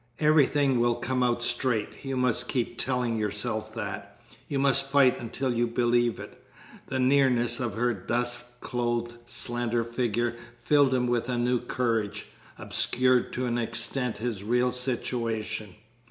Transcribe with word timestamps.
"Everything 0.17 0.79
will 0.79 0.95
come 0.95 1.21
out 1.21 1.43
straight. 1.43 1.89
You 2.03 2.17
must 2.17 2.47
keep 2.47 2.79
telling 2.79 3.17
yourself 3.19 3.71
that. 3.75 4.19
You 4.47 4.57
must 4.57 4.89
fight 4.89 5.19
until 5.19 5.53
you 5.53 5.67
believe 5.67 6.19
it." 6.19 6.43
The 6.87 6.97
nearness 6.99 7.59
of 7.59 7.75
her 7.75 7.93
dusk 7.93 8.61
clothed, 8.61 9.13
slender 9.27 9.83
figure 9.83 10.35
filled 10.57 10.91
him 10.91 11.05
with 11.05 11.29
a 11.29 11.37
new 11.37 11.59
courage, 11.59 12.25
obscured 12.57 13.31
to 13.33 13.45
an 13.45 13.59
extent 13.59 14.17
his 14.17 14.43
real 14.43 14.71
situation. 14.71 15.75